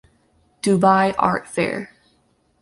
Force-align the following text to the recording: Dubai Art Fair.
Dubai 0.63 1.13
Art 1.19 1.45
Fair. 1.47 1.91